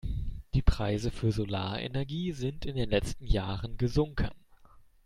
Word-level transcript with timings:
Die 0.55 0.63
Preise 0.63 1.11
für 1.11 1.31
Solarenergie 1.31 2.31
sind 2.31 2.65
in 2.65 2.75
den 2.75 2.89
letzten 2.89 3.27
Jahren 3.27 3.77
gesunken. 3.77 4.31